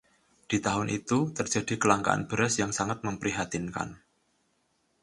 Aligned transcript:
Di 0.49 0.57
tahun 0.65 0.87
itu 0.99 1.17
terjadi 1.37 1.73
kelangkaan 1.83 2.21
beras 2.29 2.53
yang 2.61 2.71
sangat 2.79 2.99
memprihatinkan. 3.07 3.89